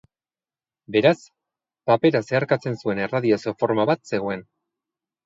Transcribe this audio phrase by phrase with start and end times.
[0.95, 1.19] Beraz,
[1.91, 4.43] papera zeharkatzen zuen erradiazio-forma bat zegoen.